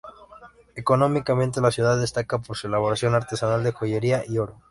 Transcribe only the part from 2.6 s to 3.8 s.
elaboración artesanal de